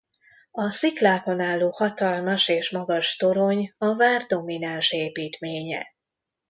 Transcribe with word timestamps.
A 0.51 0.69
sziklákon 0.69 1.39
álló 1.39 1.71
hatalmas 1.71 2.47
és 2.47 2.71
magas 2.71 3.15
torony 3.15 3.73
a 3.77 3.95
vár 3.95 4.21
domináns 4.23 4.91
építménye. 4.91 5.87